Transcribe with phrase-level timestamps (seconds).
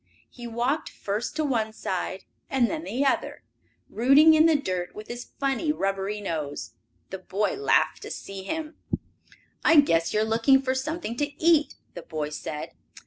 [0.31, 3.43] He walked first to one side, and then the other,
[3.87, 6.71] rooting in the dirt with his funny, rubbery nose.
[7.11, 8.77] The boy laughed to see him.
[9.63, 12.71] "I guess you are looking for something to eat," the boy said.